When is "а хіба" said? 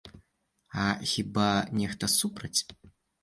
0.83-1.49